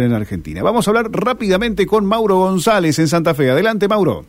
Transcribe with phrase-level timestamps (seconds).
[0.00, 0.62] en Argentina.
[0.62, 3.50] Vamos a hablar rápidamente con Mauro González en Santa Fe.
[3.50, 4.24] Adelante, Mauro.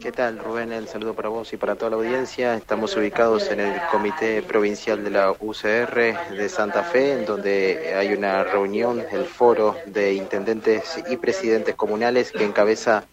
[0.00, 0.72] ¿Qué tal, Rubén?
[0.72, 2.54] El saludo para vos y para toda la audiencia.
[2.54, 8.14] Estamos ubicados en el Comité Provincial de la UCR de Santa Fe, en donde hay
[8.14, 13.04] una reunión, el foro de intendentes y presidentes comunales que encabeza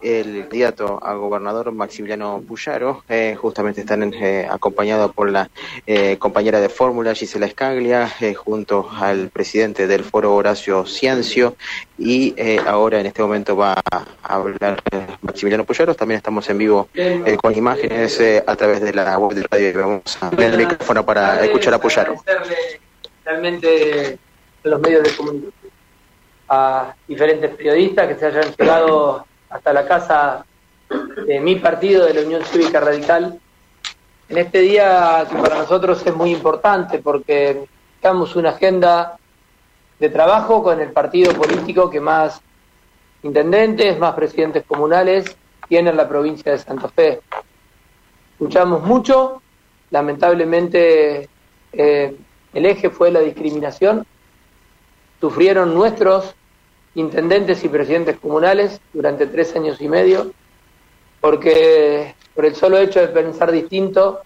[0.00, 3.04] el candidato a gobernador Maximiliano Puyaro.
[3.08, 5.50] Eh, justamente están eh, acompañados por la
[5.86, 11.56] eh, compañera de fórmula Gisela Escaglia, eh, junto al presidente del foro Horacio Ciancio,
[11.98, 12.34] y
[12.66, 14.82] ahora en este momento va a hablar
[15.20, 15.94] Maximiliano Puyaro.
[15.94, 16.88] También estamos en vivo
[17.42, 21.04] con imágenes a través de la web de radio y vamos a tener el micrófono
[21.04, 22.14] para escuchar a Puyaro.
[23.24, 24.18] Realmente
[24.62, 25.70] los medios de comunicación
[26.50, 30.46] a diferentes periodistas que se hayan llegado hasta la casa
[31.26, 33.38] de mi partido, de la Unión Cívica Radical,
[34.28, 39.18] en este día que para nosotros es muy importante porque estamos una agenda
[39.98, 42.40] de trabajo con el partido político que más
[43.22, 45.36] intendentes, más presidentes comunales
[45.68, 47.20] tiene en la provincia de Santa Fe.
[48.32, 49.42] Escuchamos mucho,
[49.90, 51.28] lamentablemente
[51.72, 52.16] eh,
[52.54, 54.06] el eje fue la discriminación,
[55.20, 56.34] sufrieron nuestros
[56.94, 60.32] intendentes y presidentes comunales durante tres años y medio,
[61.20, 64.20] porque por el solo hecho de pensar distinto,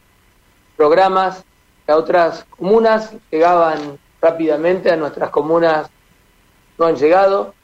[0.77, 1.45] programas
[1.85, 5.91] que a otras comunas llegaban rápidamente, a nuestras comunas
[6.79, 7.55] no han llegado.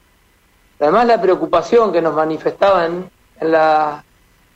[0.79, 4.05] Además, la preocupación que nos manifestaban en la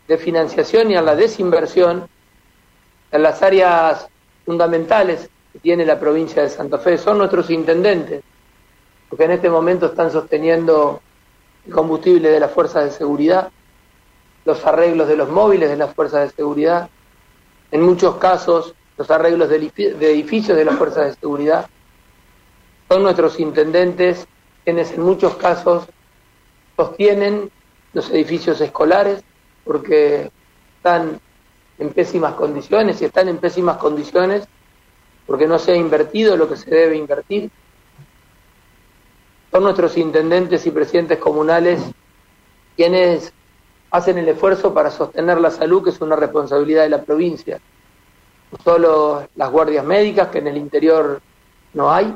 [0.07, 2.09] de financiación y en la desinversión
[3.11, 4.09] en las áreas
[4.45, 8.23] fundamentales que tiene la provincia de Santa Fe son nuestros intendentes
[9.15, 11.01] porque en este momento están sosteniendo
[11.65, 13.53] el combustible de las fuerzas de seguridad,
[14.45, 16.91] los arreglos de los móviles de las fuerzas de seguridad,
[17.71, 21.71] en muchos casos los arreglos de edificios de las fuerzas de seguridad.
[22.89, 24.27] Son nuestros intendentes
[24.65, 25.87] quienes en muchos casos
[26.77, 27.53] sostienen
[27.93, 29.23] los edificios escolares
[29.63, 30.33] porque
[30.79, 31.21] están
[31.79, 34.49] en pésimas condiciones y están en pésimas condiciones
[35.25, 37.53] porque no se ha invertido lo que se debe invertir
[39.55, 41.81] son nuestros intendentes y presidentes comunales
[42.77, 43.33] quienes
[43.93, 47.61] hacen el esfuerzo para sostener la salud, que es una responsabilidad de la provincia.
[48.65, 51.23] Solo las guardias médicas, que en el interior
[51.73, 52.13] no hay,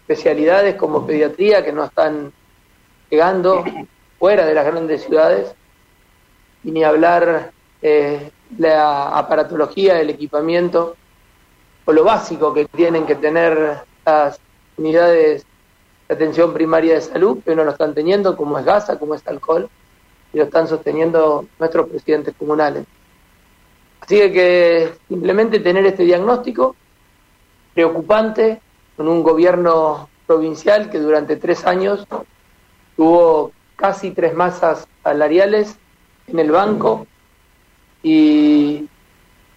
[0.00, 2.32] especialidades como pediatría, que no están
[3.10, 3.62] llegando
[4.18, 5.54] fuera de las grandes ciudades,
[6.64, 10.96] y ni hablar eh, la aparatología, el equipamiento,
[11.84, 14.40] o lo básico que tienen que tener las
[14.78, 15.44] unidades
[16.08, 19.68] atención primaria de salud, que no lo están teniendo, como es gasa, como es alcohol,
[20.32, 22.84] y lo están sosteniendo nuestros presidentes comunales.
[24.00, 26.76] Así que, simplemente tener este diagnóstico
[27.74, 28.60] preocupante
[28.96, 32.06] con un gobierno provincial que durante tres años
[32.96, 35.76] tuvo casi tres masas salariales
[36.26, 37.06] en el banco
[38.02, 38.88] y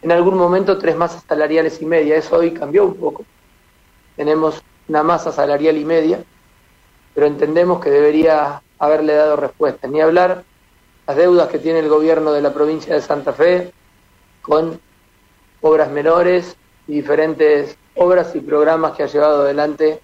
[0.02, 2.16] en algún momento tres masas salariales y media.
[2.16, 3.26] Eso hoy cambió un poco.
[4.16, 6.24] Tenemos una masa salarial y media
[7.14, 9.88] pero entendemos que debería haberle dado respuesta.
[9.88, 10.44] Ni hablar
[11.08, 13.72] las deudas que tiene el gobierno de la provincia de Santa Fe
[14.42, 14.80] con
[15.62, 16.56] obras menores
[16.88, 20.00] y diferentes obras y programas que ha llevado adelante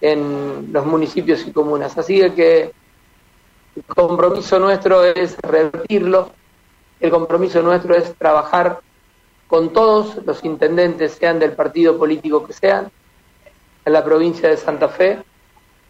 [0.00, 1.96] en los municipios y comunas.
[1.96, 2.72] Así que
[3.76, 6.30] el compromiso nuestro es revertirlo,
[7.00, 8.80] el compromiso nuestro es trabajar
[9.46, 12.90] con todos los intendentes, sean del partido político que sean,
[13.84, 15.22] en la provincia de Santa Fe,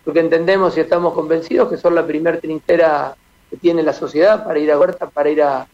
[0.05, 3.15] porque entendemos y estamos convencidos que son la primer trinchera
[3.51, 5.67] que tiene la sociedad para ir a huerta, para ir a,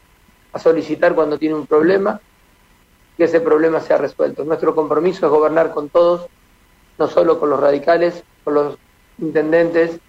[0.59, 2.21] solicitar cuando tiene un problema,
[3.17, 4.43] que ese problema sea resuelto.
[4.45, 6.27] Nuestro compromiso es gobernar con todos,
[6.99, 8.79] no solo con los radicales, con los
[9.19, 10.01] intendentes,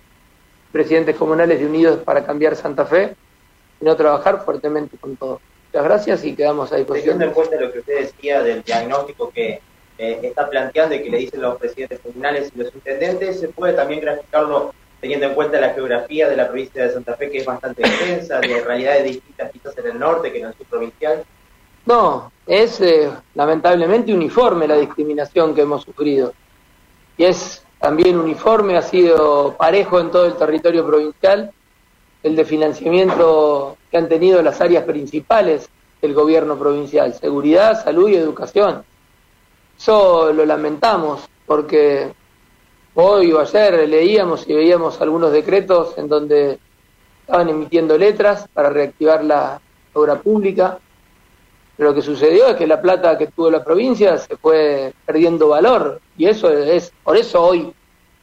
[0.72, 3.16] presidentes comunales de Unidos para cambiar Sino Fe,
[3.78, 5.40] sino trabajar fuertemente con todos.
[5.68, 7.20] Muchas gracias y quedamos a disposición.
[7.20, 9.62] Teniendo en cuenta lo que usted decía del diagnóstico que
[10.00, 13.74] eh, está planteando y que le dicen los presidentes comunales y los intendentes, se puede
[13.74, 17.46] también graficarlo teniendo en cuenta la geografía de la provincia de Santa Fe, que es
[17.46, 21.26] bastante extensa, de realidades distintas quizás en el norte que en el sur provincial.
[21.86, 26.34] No, es eh, lamentablemente uniforme la discriminación que hemos sufrido.
[27.18, 31.52] Y es también uniforme, ha sido parejo en todo el territorio provincial
[32.24, 35.70] el de financiamiento que han tenido las áreas principales
[36.02, 38.84] del gobierno provincial, seguridad, salud y educación.
[39.80, 42.12] Eso lo lamentamos porque
[42.96, 46.60] hoy o ayer leíamos y veíamos algunos decretos en donde
[47.22, 49.62] estaban emitiendo letras para reactivar la
[49.94, 50.78] obra pública.
[51.78, 55.48] Pero lo que sucedió es que la plata que tuvo la provincia se fue perdiendo
[55.48, 57.74] valor y eso es por eso hoy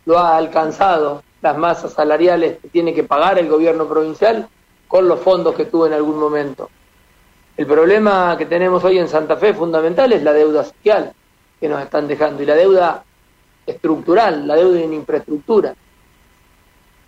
[0.05, 4.47] lo ha alcanzado las masas salariales que tiene que pagar el gobierno provincial
[4.87, 6.69] con los fondos que tuvo en algún momento.
[7.57, 11.15] El problema que tenemos hoy en Santa Fe fundamental es la deuda social
[11.61, 13.05] que nos están dejando y la deuda
[13.67, 15.75] estructural, la deuda en infraestructura.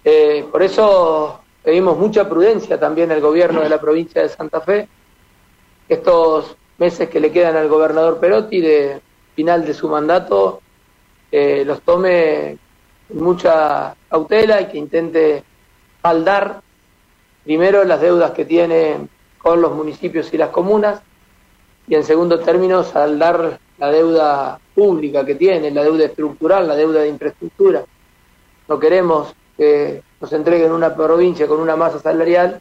[0.05, 4.89] Eh, por eso pedimos mucha prudencia también al gobierno de la provincia de Santa Fe.
[5.89, 9.00] Estos meses que le quedan al gobernador Perotti de
[9.35, 10.61] final de su mandato
[11.31, 12.59] eh, los tome
[13.06, 15.44] con mucha cautela y que intente
[16.03, 16.62] saldar
[17.44, 19.09] primero las deudas que tiene
[19.39, 21.01] con los municipios y las comunas
[21.87, 27.01] y en segundo término saldar la deuda pública que tiene, la deuda estructural, la deuda
[27.01, 27.85] de infraestructura.
[28.69, 32.61] No queremos que nos entreguen una provincia con una masa salarial,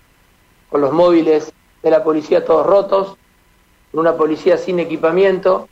[0.69, 3.17] con los móviles de la policía todos rotos,
[3.91, 5.67] con una policía sin equipamiento,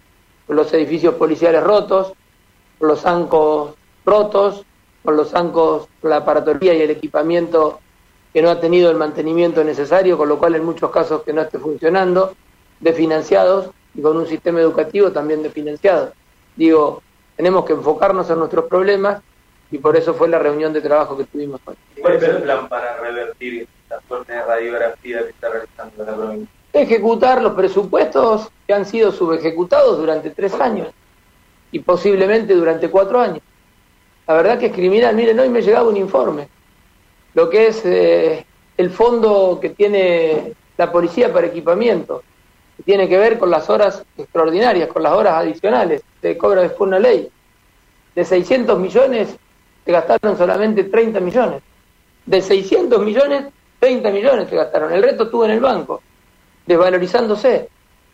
[0.48, 2.14] con los edificios policiales rotos,
[2.80, 3.76] con los zancos
[4.06, 4.66] rotos,
[5.04, 7.80] con los zancos, la aparatoría y el equipamiento
[8.34, 11.42] que no ha tenido el mantenimiento necesario, con lo cual en muchos casos que no
[11.42, 12.34] esté funcionando,
[12.80, 16.14] desfinanciados y con un sistema educativo también desfinanciado.
[16.56, 17.02] Digo,
[17.36, 19.22] tenemos que enfocarnos en nuestros problemas
[19.72, 21.76] y por eso fue la reunión de trabajo que tuvimos hoy.
[22.02, 26.54] ¿Cuál es el plan para revertir la suerte de radiografía que está realizando la provincia?
[26.74, 30.90] Ejecutar los presupuestos que han sido subejecutados durante tres años
[31.72, 33.40] y posiblemente durante cuatro años.
[34.28, 35.16] La verdad que es criminal.
[35.16, 36.50] Miren, hoy me llegaba un informe.
[37.34, 38.46] Lo que es eh,
[38.78, 42.24] el fondo que tiene la policía para equipamiento,
[42.83, 46.04] tiene que ver con las horas extraordinarias, con las horas adicionales.
[46.22, 47.30] Se cobra después una ley.
[48.13, 49.36] De 600 millones
[49.86, 51.62] se gastaron solamente 30 millones.
[52.25, 53.45] De 600 millones,
[53.80, 54.92] 30 millones se gastaron.
[54.92, 56.01] El resto estuvo en el banco,
[56.66, 57.69] desvalorizándose.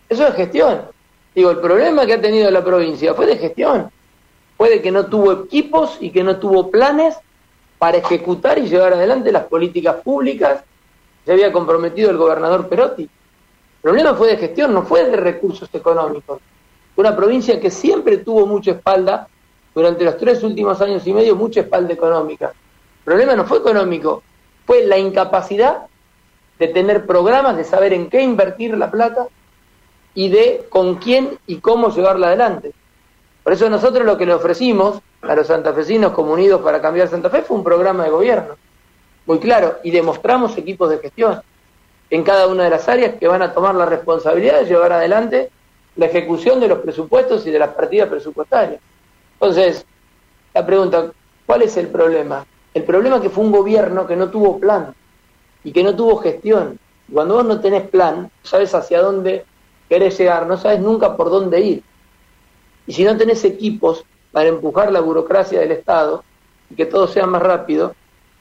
[0.09, 0.81] Eso es gestión.
[1.33, 3.89] Digo, el problema que ha tenido la provincia fue de gestión.
[4.57, 7.17] Fue de que no tuvo equipos y que no tuvo planes
[7.77, 10.63] para ejecutar y llevar adelante las políticas públicas
[11.25, 13.09] que había comprometido el gobernador Perotti.
[13.81, 16.39] El problema fue de gestión, no fue de recursos económicos.
[16.97, 19.27] Una provincia que siempre tuvo mucha espalda
[19.73, 22.49] durante los tres últimos años y medio mucha espalda económica.
[22.49, 24.21] El problema no fue económico,
[24.67, 25.87] fue la incapacidad
[26.59, 29.25] de tener programas, de saber en qué invertir la plata
[30.13, 32.73] y de con quién y cómo llevarla adelante.
[33.43, 37.31] Por eso nosotros lo que le ofrecimos a los santafesinos como Unidos para Cambiar Santa
[37.31, 38.57] Fe fue un programa de gobierno,
[39.25, 41.41] muy claro, y demostramos equipos de gestión
[42.11, 45.49] en cada una de las áreas que van a tomar la responsabilidad de llevar adelante
[45.95, 48.81] la ejecución de los presupuestos y de las partidas presupuestarias.
[49.33, 49.85] Entonces,
[50.53, 51.11] la pregunta,
[51.45, 52.45] ¿cuál es el problema?
[52.73, 54.93] El problema es que fue un gobierno que no tuvo plan
[55.63, 56.77] y que no tuvo gestión.
[57.11, 59.45] Cuando vos no tenés plan, sabes hacia dónde
[59.87, 61.83] querés llegar, no sabes nunca por dónde ir.
[62.87, 64.03] Y si no tenés equipos
[64.33, 66.23] para empujar la burocracia del Estado
[66.69, 67.95] y que todo sea más rápido,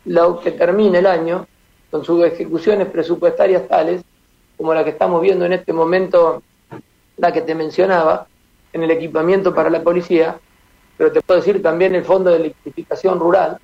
[0.05, 1.47] lo que termine el año
[1.91, 4.03] con sus ejecuciones presupuestarias tales
[4.57, 6.43] como la que estamos viendo en este momento,
[7.17, 8.27] la que te mencionaba,
[8.73, 10.39] en el equipamiento para la policía,
[10.97, 13.59] pero te puedo decir también el Fondo de Electrificación Rural,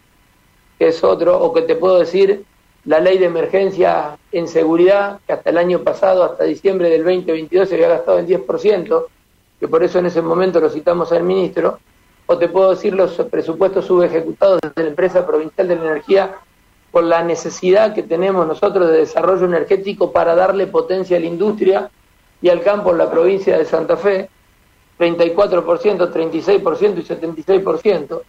[0.78, 2.44] que es otro, o que te puedo decir
[2.86, 7.68] la ley de emergencia en seguridad, que hasta el año pasado, hasta diciembre del 2022,
[7.68, 9.06] se había gastado el 10%,
[9.60, 11.78] que por eso en ese momento lo citamos al ministro,
[12.26, 16.36] o te puedo decir los presupuestos subejecutados desde la empresa provincial de la energía
[16.96, 21.90] por la necesidad que tenemos nosotros de desarrollo energético para darle potencia a la industria
[22.40, 24.30] y al campo en la provincia de Santa Fe,
[24.98, 28.22] 34%, 36% y 76%,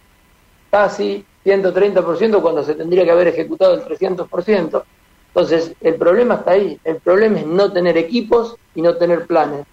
[0.70, 4.82] casi 130% cuando se tendría que haber ejecutado el 300%.
[5.28, 6.78] Entonces, el problema está ahí.
[6.84, 9.64] El problema es no tener equipos y no tener planes.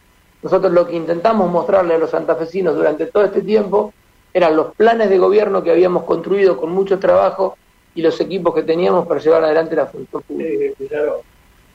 [0.42, 3.92] Nosotros lo que intentamos mostrarle a los santafesinos durante todo este tiempo
[4.34, 7.58] eran los planes de gobierno que habíamos construido con mucho trabajo
[7.96, 10.76] y los equipos que teníamos para llevar adelante la función pública.
[10.90, 11.22] claro,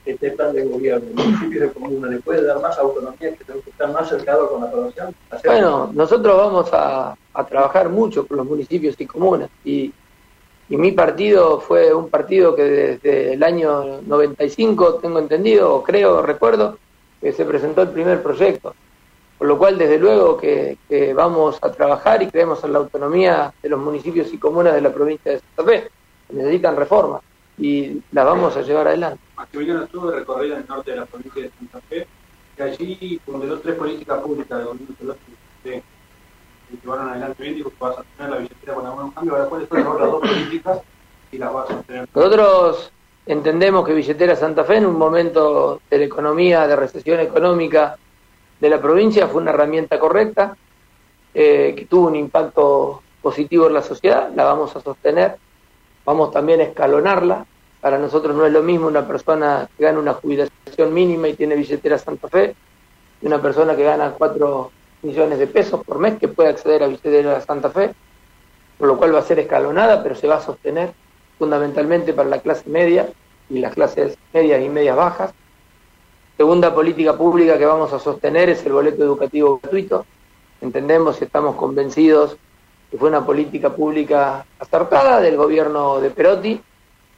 [0.05, 4.09] este plan de gobierno, municipios de comuna, ¿le puede dar más autonomía que estar más
[4.09, 5.15] cercado con la población?
[5.45, 7.17] Bueno, nosotros vamos a,
[7.49, 9.93] trabajar mucho con los municipios y comunas y,
[10.69, 16.21] y mi partido fue un partido que desde el año 95, tengo entendido, o creo,
[16.21, 16.79] recuerdo,
[17.21, 18.75] que se presentó el primer proyecto.
[19.39, 20.77] Por lo cual, desde luego que,
[21.15, 24.93] vamos a trabajar y creemos en la autonomía de los municipios y comunas de la
[24.93, 25.91] provincia de Santa Fe
[26.33, 27.23] necesitan reformas
[27.59, 29.21] y las vamos a llevar adelante.
[29.37, 32.07] Maximiliano estuvo recorrido en el norte de la provincia de Santa Fe,
[32.57, 35.15] que allí ponderó tres políticas públicas del gobierno
[35.63, 35.83] que
[36.83, 39.69] llevaron adelante bien, dijo que vas a tener la billetera con algunos cambios, ahora cuáles
[39.69, 40.81] son las dos políticas
[41.33, 42.09] y las vas a tener.
[42.15, 42.93] Nosotros
[43.27, 47.97] entendemos que Billetera Santa Fe en un momento de la economía, de recesión económica
[48.61, 50.57] de la provincia, fue una herramienta correcta,
[51.35, 55.37] eh, que tuvo un impacto positivo en la sociedad, la vamos a sostener
[56.05, 57.47] vamos también a escalonarla.
[57.81, 61.57] Para nosotros no es lo mismo una persona que gana una jubilación mínima y tiene
[61.57, 62.55] billetera Santa Fe,
[63.23, 64.71] y una persona que gana 4
[65.03, 67.95] millones de pesos por mes que puede acceder a billetera Santa Fe,
[68.79, 70.93] por lo cual va a ser escalonada, pero se va a sostener
[71.39, 73.09] fundamentalmente para la clase media
[73.49, 75.33] y las clases medias y medias bajas.
[76.37, 80.07] Segunda política pública que vamos a sostener es el boleto educativo gratuito.
[80.61, 82.37] Entendemos y estamos convencidos
[82.91, 86.61] que fue una política pública acertada del gobierno de Perotti,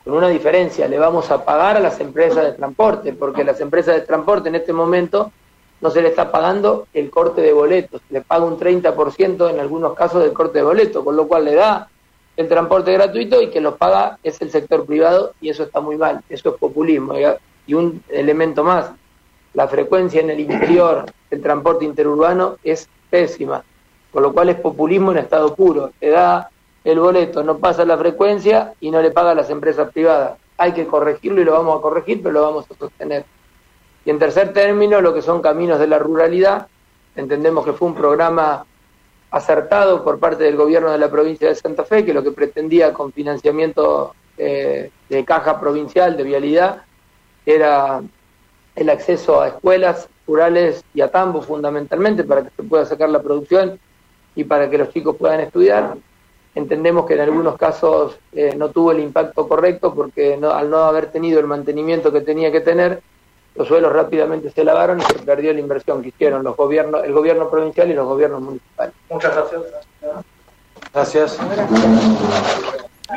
[0.05, 3.95] con una diferencia, le vamos a pagar a las empresas de transporte, porque las empresas
[3.95, 5.33] de transporte en este momento
[5.81, 9.95] no se le está pagando el corte de boletos, le paga un 30% en algunos
[9.95, 11.89] casos del corte de boletos, con lo cual le da
[12.37, 15.97] el transporte gratuito y que lo paga es el sector privado y eso está muy
[15.97, 17.15] mal, eso es populismo.
[17.67, 18.91] Y un elemento más,
[19.55, 23.63] la frecuencia en el interior del transporte interurbano es pésima
[24.13, 25.93] con lo cual es populismo en estado puro.
[25.99, 26.51] Te da
[26.85, 30.39] el boleto, no pasa la frecuencia y no le paga a las empresas privadas.
[30.59, 33.25] Hay que corregirlo y lo vamos a corregir, pero lo vamos a sostener.
[34.05, 36.67] Y en tercer término, lo que son caminos de la ruralidad,
[37.17, 38.67] entendemos que fue un programa
[39.31, 42.93] acertado por parte del gobierno de la provincia de Santa Fe, que lo que pretendía
[42.93, 46.83] con financiamiento eh, de caja provincial de vialidad
[47.47, 48.03] era
[48.75, 53.23] el acceso a escuelas rurales y a tambos fundamentalmente para que se pueda sacar la
[53.23, 53.79] producción
[54.35, 55.97] y para que los chicos puedan estudiar.
[56.55, 61.07] Entendemos que en algunos casos eh, no tuvo el impacto correcto porque al no haber
[61.07, 63.01] tenido el mantenimiento que tenía que tener,
[63.55, 67.13] los suelos rápidamente se lavaron y se perdió la inversión que hicieron los gobiernos, el
[67.13, 68.95] gobierno provincial y los gobiernos municipales.
[69.11, 69.63] Muchas gracias.
[70.93, 71.39] Gracias.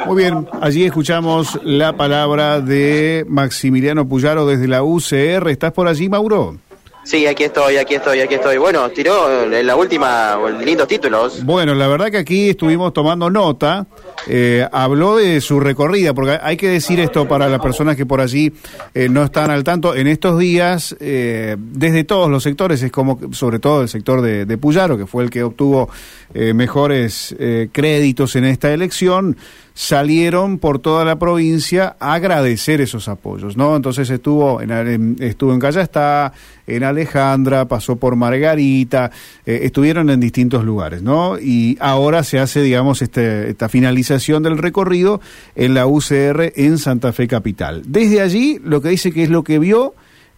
[0.06, 5.50] Muy bien, allí escuchamos la palabra de Maximiliano Puyaro desde la UCR.
[5.50, 6.58] ¿Estás por allí, Mauro?
[7.06, 8.58] Sí, aquí estoy, aquí estoy, aquí estoy.
[8.58, 11.46] Bueno, tiró en la última lindos títulos.
[11.46, 13.86] Bueno, la verdad que aquí estuvimos tomando nota.
[14.26, 18.22] Eh, habló de su recorrida, porque hay que decir esto para las personas que por
[18.22, 18.52] allí
[18.96, 19.94] eh, no están al tanto.
[19.94, 24.48] En estos días, eh, desde todos los sectores, es como, sobre todo el sector de,
[24.48, 25.90] de Puyaro, que fue el que obtuvo
[26.34, 27.34] mejores
[27.72, 29.38] créditos en esta elección,
[29.76, 33.76] salieron por toda la provincia a agradecer esos apoyos, ¿no?
[33.76, 36.32] Entonces estuvo en, estuvo en Callastá,
[36.66, 39.12] en Alejandra, pasó por Margarita,
[39.46, 41.38] eh, estuvieron en distintos lugares, ¿no?
[41.38, 45.20] Y ahora se hace, digamos, este, esta finalización del recorrido
[45.56, 47.84] en la UCR en Santa Fe Capital.
[47.86, 49.94] Desde allí, lo que dice que es lo que vio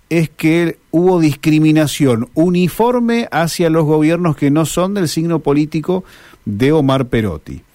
[0.10, 6.03] es que hubo discriminación uniforme hacia los gobiernos que no son del signo político
[6.46, 7.66] de Omar Perotti.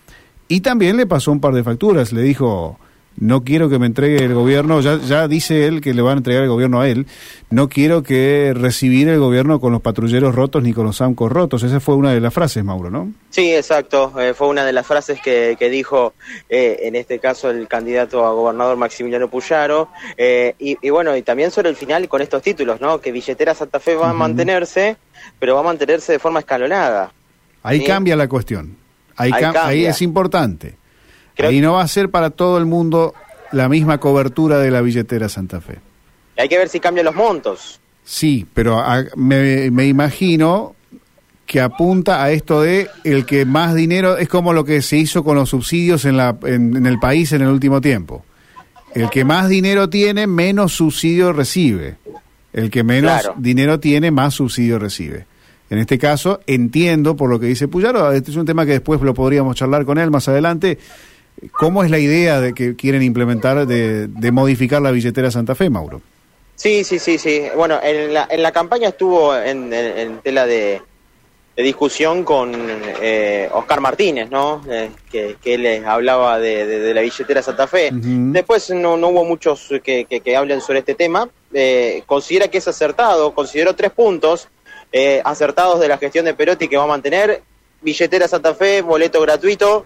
[0.52, 2.78] Y también le pasó un par de facturas, le dijo,
[3.16, 6.18] no quiero que me entregue el gobierno, ya, ya dice él que le van a
[6.18, 7.06] entregar el gobierno a él,
[7.48, 11.62] no quiero que recibir el gobierno con los patrulleros rotos ni con los AMCOs rotos.
[11.62, 13.10] Esa fue una de las frases, Mauro, ¿no?
[13.30, 16.12] Sí, exacto, eh, fue una de las frases que, que dijo
[16.50, 19.88] eh, en este caso el candidato a gobernador Maximiliano Puyaro.
[20.18, 23.00] Eh, y, bueno, y también sobre el final con estos títulos, ¿no?
[23.00, 24.98] Que Billetera Santa Fe va a mantenerse,
[25.38, 27.10] pero va a mantenerse de forma escalonada.
[27.62, 28.81] Ahí cambia la cuestión.
[29.16, 30.76] Ahí, es importante.
[31.38, 33.14] ahí no va a ser para todo el mundo
[33.52, 35.78] la misma cobertura de la billetera Santa Fe.
[36.36, 37.80] Hay que ver si cambian los montos.
[38.04, 38.82] Sí, pero
[39.16, 40.74] me, imagino
[41.46, 45.22] que apunta a esto de el que más dinero es como lo que se hizo
[45.22, 48.24] con los subsidios en, la, en, el país en el último tiempo.
[48.94, 51.96] El que más dinero tiene, menos subsidio recibe.
[52.52, 55.26] El que menos dinero tiene, más subsidio recibe.
[55.72, 59.00] En este caso, entiendo por lo que dice Puyaro, este es un tema que después
[59.00, 60.76] lo podríamos charlar con él más adelante.
[61.50, 66.02] ¿Cómo es la idea de que quieren implementar de, modificar la billetera Santa Fe, Mauro?
[66.56, 67.44] Sí, sí, sí, sí.
[67.56, 69.70] Bueno, en la, en la campaña estuvo en,
[70.22, 70.82] tela de,
[71.56, 72.52] discusión con
[73.00, 74.60] eh, Oscar Martínez, ¿no?
[74.70, 77.88] Eh, que, que, él hablaba de, la billetera Santa Fe.
[77.94, 81.30] Después no, no, hubo muchos que, que, hablen sobre este tema.
[81.50, 84.50] Eh, considera que es acertado, consideró tres puntos
[84.92, 87.42] eh, acertados de la gestión de Perotti que va a mantener,
[87.80, 89.84] billetera Santa Fe, boleto gratuito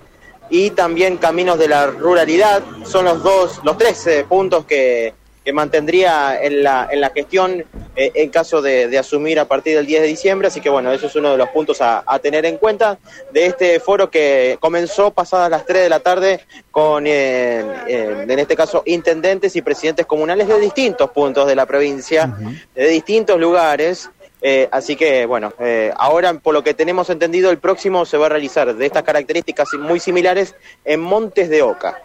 [0.51, 2.63] y también caminos de la ruralidad.
[2.85, 7.65] Son los dos, los tres puntos que, que, mantendría en la, en la gestión
[7.97, 10.49] eh, en caso de, asumir a partir del 10 de diciembre.
[10.49, 12.99] Así que bueno, eso es uno de los puntos a, tener en cuenta
[13.33, 18.55] de este foro que comenzó pasadas las 3 de la tarde con, eh, en este
[18.55, 22.37] caso, intendentes y presidentes comunales de distintos puntos de la provincia,
[22.75, 24.11] de distintos lugares.
[24.49, 28.27] Eh, así que, bueno, eh, ahora, por lo que tenemos entendido, el próximo se va
[28.27, 31.99] a realizar de estas características muy similares en Montes de Oca.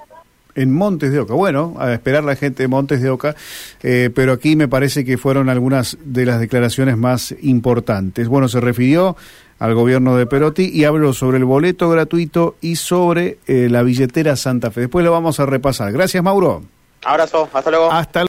[0.56, 3.36] En Montes de Oca, bueno, a esperar la gente de Montes de Oca,
[3.84, 8.28] eh, pero aquí me parece que fueron algunas de las declaraciones más importantes.
[8.28, 9.16] Bueno, se refirió
[9.60, 14.72] al gobierno de Perotti y habló sobre el boleto gratuito y sobre la billetera Santa
[14.72, 14.82] Fe.
[14.82, 15.92] Después lo vamos a repasar.
[15.92, 16.64] Gracias, Mauro.
[17.04, 17.92] Abrazo, hasta luego.
[17.92, 18.20] Hasta